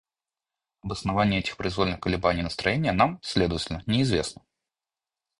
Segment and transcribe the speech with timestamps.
[0.81, 4.41] Обоснование этих произвольных колебаний настроения нам, следовательно, неизвестно.